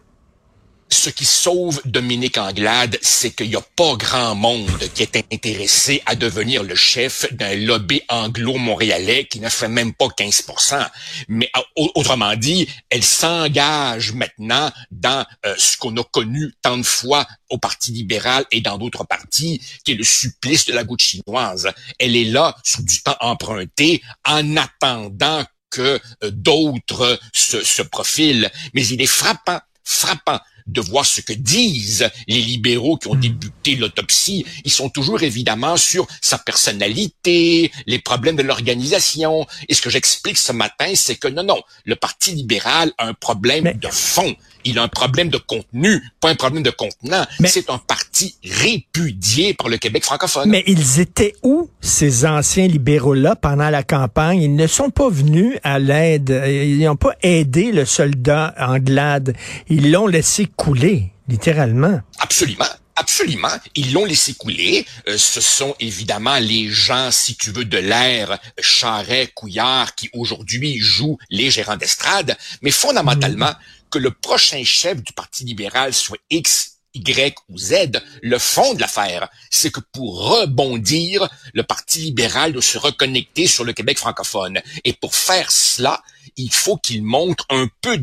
Ce 0.92 1.11
qui 1.11 1.25
sauve 1.25 1.80
Dominique 1.84 2.37
Anglade, 2.37 2.99
c'est 3.00 3.30
qu'il 3.30 3.49
n'y 3.49 3.56
a 3.56 3.62
pas 3.62 3.94
grand 3.96 4.34
monde 4.34 4.78
qui 4.94 5.02
est 5.02 5.16
intéressé 5.32 6.02
à 6.06 6.14
devenir 6.14 6.62
le 6.62 6.75
chef 6.75 7.32
d'un 7.32 7.54
lobby 7.56 8.02
anglo-montréalais 8.08 9.25
qui 9.25 9.40
ne 9.40 9.49
fait 9.49 9.68
même 9.68 9.94
pas 9.94 10.08
15% 10.08 10.87
Mais 11.28 11.50
autrement 11.76 12.37
dit, 12.37 12.68
elle 12.90 13.02
s'engage 13.02 14.12
maintenant 14.12 14.70
dans 14.90 15.25
euh, 15.46 15.54
ce 15.56 15.76
qu'on 15.78 15.96
a 15.96 16.04
connu 16.04 16.52
tant 16.61 16.76
de 16.76 16.82
fois 16.82 17.26
au 17.49 17.58
Parti 17.58 17.92
libéral 17.92 18.44
et 18.50 18.61
dans 18.61 18.76
d'autres 18.76 19.04
partis, 19.04 19.61
qui 19.84 19.92
est 19.92 19.96
le 19.96 20.04
supplice 20.04 20.66
de 20.66 20.72
la 20.72 20.84
goutte 20.84 21.02
chinoise. 21.02 21.70
Elle 21.99 22.16
est 22.16 22.25
là 22.25 22.54
sur 22.62 22.82
du 22.82 23.02
temps 23.02 23.16
emprunté 23.20 24.02
en 24.26 24.56
attendant 24.56 25.44
que 25.70 25.99
euh, 26.22 26.30
d'autres 26.30 27.18
se, 27.32 27.64
se 27.64 27.82
profilent. 27.82 28.50
Mais 28.75 28.87
il 28.87 29.00
est 29.00 29.06
frappant, 29.06 29.61
frappant 29.84 30.38
de 30.66 30.81
voir 30.81 31.07
ce 31.07 31.21
que 31.21 31.33
disent 31.33 32.09
les 32.28 32.40
libéraux 32.40 32.97
qui 32.97 33.09
ont 33.09 33.14
hmm. 33.14 33.21
débuté 33.21 33.76
l'autopsie. 33.76 34.45
Ils 34.64 34.73
sont 34.73 34.88
toujours 34.88 35.23
évidemment 35.23 35.76
sur 35.76 36.07
sa 36.21 36.38
personnalité, 36.38 37.71
les 37.87 37.99
problèmes 37.99 38.37
de 38.37 38.42
l'organisation. 38.42 39.47
Et 39.69 39.75
ce 39.75 39.83
que 39.83 39.90
j'explique 39.90 40.38
ce 40.38 40.52
matin, 40.52 40.92
c'est 40.95 41.16
que 41.16 41.28
non, 41.28 41.42
non, 41.42 41.62
le 41.85 41.97
Parti 41.97 42.33
libéral 42.33 42.92
a 42.99 43.07
un 43.07 43.14
problème 43.14 43.73
de 43.75 43.88
fond 43.88 44.35
il 44.64 44.78
a 44.78 44.83
un 44.83 44.88
problème 44.88 45.28
de 45.28 45.38
contenu, 45.38 46.02
pas 46.21 46.31
un 46.31 46.35
problème 46.35 46.62
de 46.62 46.71
contenant. 46.71 47.26
C'est 47.45 47.71
un 47.71 47.78
parti 47.78 48.37
répudié 48.45 49.54
par 49.54 49.69
le 49.69 49.78
Québec 49.78 50.04
francophone. 50.04 50.49
Mais 50.49 50.64
ils 50.66 51.00
étaient 51.00 51.35
où, 51.42 51.71
ces 51.81 52.25
anciens 52.25 52.66
libéraux-là, 52.66 53.37
pendant 53.37 53.71
la 53.71 53.83
campagne? 53.83 54.42
Ils 54.42 54.57
ne 54.57 54.66
sont 54.66 54.90
pas 54.90 55.09
venus 55.09 55.59
à 55.62 55.78
l'aide. 55.78 56.31
Ils 56.47 56.85
n'ont 56.85 56.97
pas 56.97 57.14
aidé 57.23 57.73
le 57.73 57.85
soldat 57.85 58.54
Anglade. 58.59 59.35
Ils 59.69 59.90
l'ont 59.90 60.07
laissé 60.07 60.47
couler, 60.47 61.12
littéralement. 61.28 62.00
Absolument. 62.21 62.66
Absolument. 62.95 63.49
Ils 63.75 63.92
l'ont 63.92 64.04
laissé 64.04 64.35
couler. 64.35 64.87
Euh, 65.09 65.16
ce 65.16 65.40
sont 65.40 65.75
évidemment 65.81 66.38
les 66.38 66.69
gens, 66.69 67.11
si 67.11 67.37
tu 67.37 67.50
veux, 67.50 67.64
de 67.64 67.78
l'ère 67.78 68.38
Charret, 68.61 69.31
Couillard, 69.35 69.95
qui 69.95 70.11
aujourd'hui 70.12 70.78
jouent 70.78 71.19
les 71.31 71.50
gérants 71.50 71.76
d'estrade. 71.76 72.37
Mais 72.61 72.71
fondamentalement, 72.71 73.50
mmh. 73.50 73.57
Que 73.92 73.99
le 73.99 74.11
prochain 74.11 74.64
chef 74.64 75.02
du 75.02 75.12
Parti 75.12 75.44
libéral 75.44 75.92
soit 75.92 76.18
X, 76.30 76.78
y 76.94 77.34
ou 77.49 77.58
Z, 77.58 78.02
le 78.22 78.38
fond 78.38 78.75
de 78.75 78.80
l'affaire, 78.80 79.28
c'est 79.50 79.70
que 79.70 79.80
pour 79.92 80.18
rebondir, 80.18 81.28
le 81.52 81.62
Parti 81.62 82.00
libéral 82.00 82.52
doit 82.52 82.62
se 82.62 82.78
reconnecter 82.78 83.46
sur 83.46 83.64
le 83.64 83.72
Québec 83.72 83.99
francophone. 83.99 84.61
Et 84.84 84.94
pour 84.94 85.14
faire 85.14 85.50
cela, 85.52 86.02
il 86.37 86.52
faut 86.52 86.78
qu'il 86.78 87.02
montre 87.02 87.46
un 87.50 87.68
peu 87.82 87.99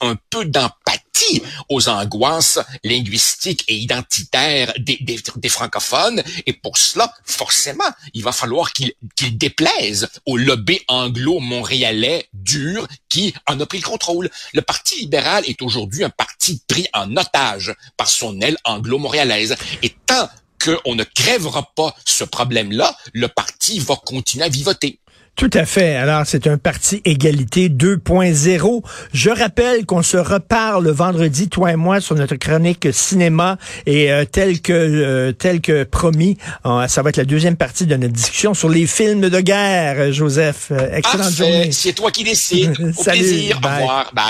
un 0.00 0.16
peu 0.30 0.44
d'empathie 0.44 1.42
aux 1.68 1.88
angoisses 1.88 2.58
linguistiques 2.84 3.64
et 3.68 3.76
identitaires 3.76 4.72
des, 4.78 5.48
francophones. 5.48 6.22
Et 6.46 6.52
pour 6.52 6.78
cela, 6.78 7.12
forcément, 7.24 7.90
il 8.14 8.22
va 8.22 8.32
falloir 8.32 8.72
qu'il 8.72 8.92
qu'il 9.16 9.38
déplaise 9.38 10.08
au 10.26 10.36
lobby 10.36 10.80
anglo-montréalais 10.88 12.28
dur 12.32 12.86
qui 13.08 13.34
en 13.46 13.58
a 13.60 13.66
pris 13.66 13.78
le 13.78 13.84
contrôle. 13.84 14.30
Le 14.52 14.62
Parti 14.62 15.00
libéral 15.00 15.44
est 15.46 15.62
aujourd'hui 15.62 16.04
un 16.04 16.10
parti 16.10 16.62
pris 16.66 16.86
en 16.92 17.16
otage 17.16 17.74
par 17.96 18.08
son 18.08 18.40
aile 18.40 18.56
anglo-montréalaise. 18.64 19.56
Et 19.82 19.94
tant 20.06 20.28
qu'on 20.62 20.94
ne 20.94 21.04
crèvera 21.04 21.70
pas 21.74 21.94
ce 22.04 22.24
problème-là, 22.24 22.96
le 23.12 23.28
parti 23.28 23.80
va 23.80 23.96
continuer 23.96 24.44
à 24.44 24.48
vivoter. 24.48 25.00
Tout 25.34 25.50
à 25.54 25.64
fait. 25.64 25.96
Alors, 25.96 26.22
c'est 26.26 26.46
un 26.46 26.58
parti 26.58 27.00
égalité 27.04 27.68
2.0. 27.70 28.82
Je 29.12 29.30
rappelle 29.30 29.86
qu'on 29.86 30.02
se 30.02 30.18
reparle 30.18 30.88
vendredi, 30.90 31.48
toi 31.48 31.72
et 31.72 31.76
moi, 31.76 32.00
sur 32.00 32.14
notre 32.14 32.36
chronique 32.36 32.88
cinéma 32.92 33.56
et 33.86 34.12
euh, 34.12 34.24
tel 34.24 34.60
que 34.60 34.72
euh, 34.72 35.32
tel 35.32 35.60
que 35.60 35.84
promis, 35.84 36.36
euh, 36.66 36.86
ça 36.86 37.02
va 37.02 37.08
être 37.08 37.16
la 37.16 37.24
deuxième 37.24 37.56
partie 37.56 37.86
de 37.86 37.96
notre 37.96 38.12
discussion 38.12 38.52
sur 38.52 38.68
les 38.68 38.86
films 38.86 39.30
de 39.30 39.40
guerre. 39.40 40.12
Joseph, 40.12 40.70
excellente 40.92 41.32
journée. 41.32 41.72
C'est 41.72 41.94
toi 41.94 42.10
qui 42.10 42.24
décides. 42.24 42.76
Au 42.98 43.02
plaisir. 43.02 43.58
Au 43.62 43.66
revoir. 43.66 44.12
Bye. 44.12 44.20